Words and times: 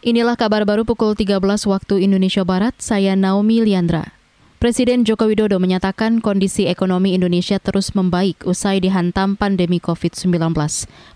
Inilah 0.00 0.32
kabar 0.32 0.64
baru 0.64 0.88
pukul 0.88 1.12
13 1.12 1.44
waktu 1.68 2.00
Indonesia 2.00 2.40
Barat, 2.40 2.72
saya 2.80 3.12
Naomi 3.12 3.60
Liandra. 3.60 4.16
Presiden 4.56 5.04
Joko 5.04 5.28
Widodo 5.28 5.60
menyatakan 5.60 6.24
kondisi 6.24 6.64
ekonomi 6.64 7.12
Indonesia 7.12 7.60
terus 7.60 7.92
membaik 7.92 8.48
usai 8.48 8.80
dihantam 8.80 9.36
pandemi 9.36 9.76
COVID-19. 9.76 10.56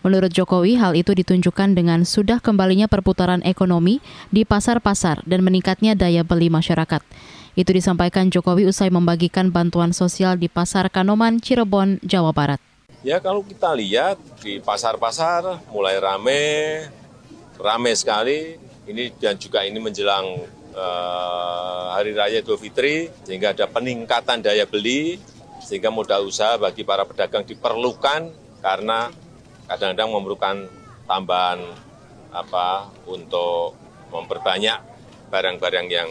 Menurut 0.05 0.29
Jokowi, 0.29 0.77
hal 0.77 0.93
itu 1.01 1.17
ditunjukkan 1.17 1.73
dengan 1.73 2.05
sudah 2.05 2.45
kembalinya 2.45 2.85
perputaran 2.85 3.41
ekonomi 3.49 4.05
di 4.29 4.45
pasar-pasar 4.45 5.25
dan 5.25 5.41
meningkatnya 5.41 5.97
daya 5.97 6.21
beli 6.21 6.53
masyarakat. 6.53 7.01
Itu 7.57 7.73
disampaikan 7.73 8.29
Jokowi 8.29 8.69
usai 8.69 8.93
membagikan 8.93 9.49
bantuan 9.49 9.97
sosial 9.97 10.37
di 10.37 10.53
Pasar 10.53 10.93
Kanoman, 10.93 11.41
Cirebon, 11.41 12.05
Jawa 12.05 12.37
Barat. 12.37 12.61
Ya 13.01 13.17
kalau 13.17 13.41
kita 13.41 13.73
lihat 13.73 14.21
di 14.45 14.61
pasar-pasar 14.61 15.65
mulai 15.73 15.97
rame, 15.97 16.45
rame 17.57 17.93
sekali, 17.97 18.61
ini 18.85 19.13
dan 19.17 19.41
juga 19.41 19.65
ini 19.65 19.81
menjelang 19.81 20.45
Eh, 20.75 21.85
hari 21.95 22.19
Raya 22.19 22.43
Idul 22.43 22.59
Fitri, 22.59 23.07
sehingga 23.23 23.55
ada 23.55 23.71
peningkatan 23.71 24.43
daya 24.43 24.67
beli, 24.67 25.23
sehingga 25.63 25.87
modal 25.87 26.27
usaha 26.27 26.59
bagi 26.59 26.83
para 26.83 27.07
pedagang 27.07 27.47
diperlukan 27.47 28.35
karena 28.59 29.07
kadang-kadang 29.71 30.11
memerlukan 30.11 30.57
tambahan 31.07 31.63
apa 32.35 32.91
untuk 33.07 33.79
memperbanyak 34.11 34.83
barang-barang 35.31 35.87
yang 35.87 36.11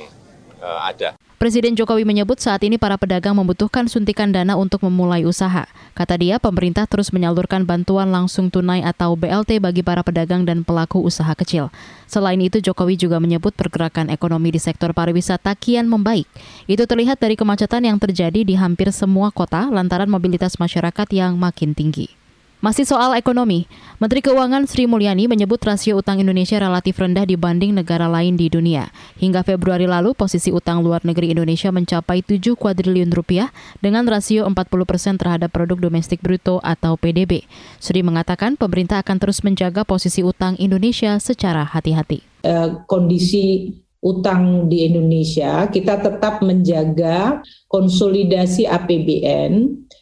uh, 0.64 0.88
ada. 0.88 1.20
Presiden 1.44 1.76
Jokowi 1.76 2.08
menyebut 2.08 2.40
saat 2.40 2.64
ini 2.64 2.80
para 2.80 2.96
pedagang 2.96 3.36
membutuhkan 3.36 3.92
suntikan 3.92 4.32
dana 4.32 4.56
untuk 4.56 4.80
memulai 4.88 5.28
usaha. 5.28 5.68
Kata 5.92 6.16
dia, 6.16 6.40
pemerintah 6.40 6.88
terus 6.88 7.12
menyalurkan 7.12 7.68
bantuan 7.68 8.16
langsung 8.16 8.48
tunai 8.48 8.80
atau 8.80 9.12
BLT 9.20 9.60
bagi 9.60 9.84
para 9.84 10.08
pedagang 10.08 10.48
dan 10.48 10.64
pelaku 10.64 11.04
usaha 11.04 11.36
kecil. 11.36 11.68
Selain 12.08 12.40
itu, 12.40 12.64
Jokowi 12.64 12.96
juga 12.96 13.20
menyebut 13.20 13.52
pergerakan 13.60 14.08
ekonomi 14.08 14.56
di 14.56 14.60
sektor 14.64 14.96
pariwisata 14.96 15.52
kian 15.60 15.92
membaik. 15.92 16.32
Itu 16.64 16.88
terlihat 16.88 17.20
dari 17.20 17.36
kemacetan 17.36 17.92
yang 17.92 18.00
terjadi 18.00 18.48
di 18.48 18.56
hampir 18.56 18.96
semua 18.96 19.28
kota 19.28 19.68
lantaran 19.68 20.08
mobilitas 20.08 20.56
masyarakat 20.56 21.12
yang 21.12 21.36
makin 21.36 21.76
tinggi. 21.76 22.23
Masih 22.64 22.88
soal 22.88 23.12
ekonomi, 23.20 23.68
Menteri 24.00 24.24
Keuangan 24.24 24.64
Sri 24.72 24.88
Mulyani 24.88 25.28
menyebut 25.28 25.60
rasio 25.68 26.00
utang 26.00 26.24
Indonesia 26.24 26.56
relatif 26.56 26.96
rendah 26.96 27.28
dibanding 27.28 27.76
negara 27.76 28.08
lain 28.08 28.40
di 28.40 28.48
dunia. 28.48 28.88
Hingga 29.20 29.44
Februari 29.44 29.84
lalu, 29.84 30.16
posisi 30.16 30.48
utang 30.48 30.80
luar 30.80 31.04
negeri 31.04 31.36
Indonesia 31.36 31.76
mencapai 31.76 32.24
7 32.24 32.56
kuadriliun 32.56 33.12
rupiah 33.12 33.52
dengan 33.84 34.08
rasio 34.08 34.48
40 34.48 34.56
persen 34.88 35.20
terhadap 35.20 35.52
produk 35.52 35.76
domestik 35.76 36.24
bruto 36.24 36.64
atau 36.64 36.96
PDB. 36.96 37.44
Sri 37.84 38.00
mengatakan 38.00 38.56
pemerintah 38.56 39.04
akan 39.04 39.20
terus 39.20 39.44
menjaga 39.44 39.84
posisi 39.84 40.24
utang 40.24 40.56
Indonesia 40.56 41.20
secara 41.20 41.68
hati-hati. 41.68 42.24
Uh, 42.48 42.80
kondisi 42.88 43.76
utang 44.00 44.72
di 44.72 44.88
Indonesia, 44.88 45.68
kita 45.68 46.00
tetap 46.00 46.40
menjaga 46.40 47.44
konsolidasi 47.68 48.72
APBN 48.72 49.52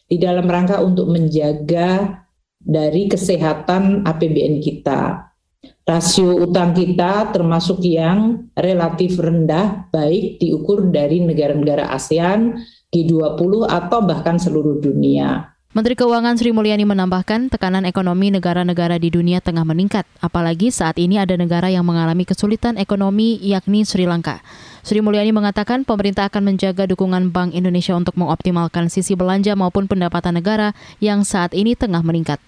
di 0.05 0.21
dalam 0.21 0.45
rangka 0.45 0.77
untuk 0.77 1.09
menjaga 1.09 2.21
dari 2.61 3.09
kesehatan 3.09 4.05
APBN 4.05 4.61
kita. 4.61 5.31
Rasio 5.81 6.37
utang 6.45 6.77
kita 6.77 7.33
termasuk 7.33 7.81
yang 7.83 8.47
relatif 8.53 9.17
rendah, 9.17 9.89
baik 9.89 10.39
diukur 10.39 10.87
dari 10.93 11.19
negara-negara 11.19 11.89
ASEAN, 11.91 12.57
G20, 12.93 13.65
atau 13.65 13.99
bahkan 14.05 14.37
seluruh 14.37 14.77
dunia. 14.77 15.51
Menteri 15.71 15.95
Keuangan 15.95 16.35
Sri 16.35 16.51
Mulyani 16.51 16.83
menambahkan 16.83 17.47
tekanan 17.47 17.87
ekonomi 17.87 18.27
negara-negara 18.27 18.99
di 18.99 19.07
dunia 19.07 19.39
tengah 19.39 19.63
meningkat, 19.63 20.03
apalagi 20.19 20.67
saat 20.67 20.99
ini 20.99 21.15
ada 21.15 21.39
negara 21.39 21.71
yang 21.71 21.87
mengalami 21.87 22.27
kesulitan 22.27 22.75
ekonomi 22.75 23.39
yakni 23.39 23.87
Sri 23.87 24.03
Lanka. 24.03 24.43
Sri 24.83 24.99
Mulyani 24.99 25.31
mengatakan 25.31 25.87
pemerintah 25.87 26.27
akan 26.27 26.51
menjaga 26.51 26.91
dukungan 26.91 27.31
Bank 27.31 27.55
Indonesia 27.55 27.95
untuk 27.95 28.19
mengoptimalkan 28.19 28.91
sisi 28.91 29.15
belanja 29.15 29.55
maupun 29.55 29.87
pendapatan 29.87 30.43
negara 30.43 30.75
yang 30.99 31.23
saat 31.23 31.55
ini 31.55 31.71
tengah 31.71 32.03
meningkat. 32.03 32.43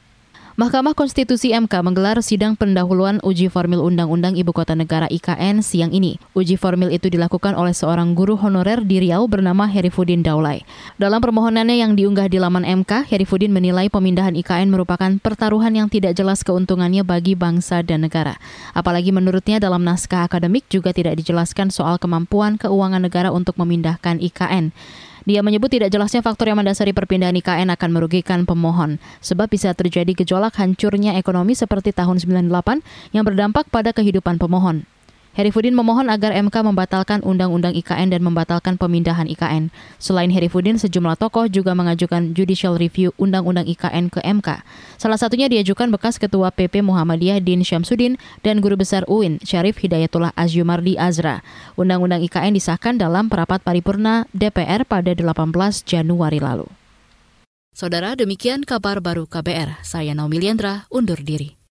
Mahkamah 0.53 0.93
Konstitusi 0.93 1.49
MK 1.49 1.81
menggelar 1.81 2.21
sidang 2.21 2.53
pendahuluan 2.53 3.17
uji 3.25 3.49
formil 3.49 3.81
Undang-Undang 3.81 4.37
Ibu 4.37 4.53
Kota 4.53 4.77
Negara 4.77 5.09
IKN 5.09 5.65
siang 5.65 5.89
ini. 5.89 6.21
Uji 6.37 6.61
formil 6.61 6.93
itu 6.93 7.09
dilakukan 7.09 7.57
oleh 7.57 7.73
seorang 7.73 8.13
guru 8.13 8.37
honorer 8.37 8.85
di 8.85 9.01
Riau 9.01 9.25
bernama 9.25 9.65
Herifudin 9.65 10.21
Daulay. 10.21 10.61
Dalam 11.01 11.25
permohonannya 11.25 11.81
yang 11.81 11.97
diunggah 11.97 12.29
di 12.29 12.37
laman 12.37 12.69
MK, 12.85 13.09
Herifudin 13.09 13.49
menilai 13.49 13.89
pemindahan 13.89 14.37
IKN 14.37 14.69
merupakan 14.69 15.09
pertaruhan 15.17 15.73
yang 15.73 15.89
tidak 15.89 16.13
jelas 16.13 16.45
keuntungannya 16.45 17.01
bagi 17.01 17.33
bangsa 17.33 17.81
dan 17.81 18.05
negara. 18.05 18.37
Apalagi 18.77 19.09
menurutnya 19.09 19.57
dalam 19.57 19.81
naskah 19.81 20.29
akademik 20.29 20.69
juga 20.69 20.93
tidak 20.93 21.17
dijelaskan 21.17 21.73
soal 21.73 21.97
kemampuan 21.97 22.61
keuangan 22.61 23.01
negara 23.01 23.33
untuk 23.33 23.57
memindahkan 23.57 24.21
IKN. 24.21 24.69
Dia 25.23 25.39
menyebut 25.39 25.71
tidak 25.71 25.87
jelasnya 25.87 26.19
faktor 26.19 26.51
yang 26.51 26.59
mendasari 26.59 26.91
perpindahan 26.91 27.39
IKN 27.39 27.71
akan 27.71 27.89
merugikan 27.95 28.43
pemohon, 28.43 28.99
sebab 29.23 29.47
bisa 29.47 29.71
terjadi 29.71 30.11
gejolak 30.11 30.59
hancurnya 30.59 31.15
ekonomi 31.15 31.55
seperti 31.55 31.95
tahun 31.95 32.19
98 32.19 33.15
yang 33.15 33.23
berdampak 33.23 33.71
pada 33.71 33.95
kehidupan 33.95 34.35
pemohon. 34.35 34.83
Herifudin 35.33 35.73
memohon 35.73 36.13
agar 36.13 36.29
MK 36.29 36.61
membatalkan 36.61 37.25
Undang-Undang 37.25 37.73
IKN 37.73 38.13
dan 38.13 38.21
membatalkan 38.21 38.77
pemindahan 38.77 39.25
IKN. 39.25 39.73
Selain 39.97 40.29
Herifudin, 40.29 40.77
sejumlah 40.77 41.17
tokoh 41.17 41.49
juga 41.49 41.73
mengajukan 41.73 42.37
judicial 42.37 42.77
review 42.77 43.17
Undang-Undang 43.17 43.65
IKN 43.65 44.13
ke 44.13 44.21
MK. 44.21 44.61
Salah 45.01 45.17
satunya 45.17 45.49
diajukan 45.49 45.89
bekas 45.89 46.21
Ketua 46.21 46.53
PP 46.53 46.85
Muhammadiyah 46.85 47.41
Din 47.41 47.65
Syamsuddin 47.65 48.21
dan 48.45 48.61
Guru 48.61 48.77
Besar 48.77 49.09
UIN 49.09 49.41
Syarif 49.41 49.81
Hidayatullah 49.81 50.37
Azyumardi 50.37 51.01
Azra. 51.01 51.41
Undang-Undang 51.81 52.21
IKN 52.29 52.53
disahkan 52.53 53.01
dalam 53.01 53.25
perapat 53.25 53.65
paripurna 53.65 54.29
DPR 54.37 54.85
pada 54.85 55.17
18 55.17 55.25
Januari 55.81 56.37
lalu. 56.37 56.69
Saudara, 57.73 58.13
demikian 58.13 58.61
kabar 58.61 59.01
baru 59.01 59.25
KBR. 59.25 59.81
Saya 59.81 60.13
Naomi 60.13 60.37
Liandra, 60.37 60.85
undur 60.93 61.17
diri. 61.17 61.62